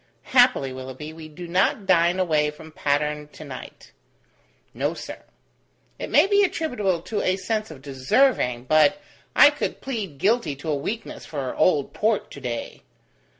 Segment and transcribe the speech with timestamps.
[0.33, 3.91] Happily, Willoughby, we do not dine away from Patterne to night."
[4.73, 5.21] "No, sir."
[5.99, 8.99] "It may be attributable to a sense of deserving, but
[9.35, 12.81] I could plead guilty to a weakness for old Port to day."